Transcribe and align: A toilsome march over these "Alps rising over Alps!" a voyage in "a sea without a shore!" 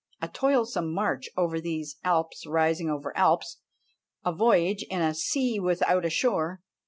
A 0.19 0.27
toilsome 0.27 0.91
march 0.91 1.29
over 1.37 1.61
these 1.61 1.97
"Alps 2.03 2.47
rising 2.47 2.89
over 2.89 3.15
Alps!" 3.15 3.57
a 4.25 4.33
voyage 4.33 4.81
in 4.89 4.99
"a 5.03 5.13
sea 5.13 5.59
without 5.59 6.05
a 6.05 6.09
shore!" 6.09 6.63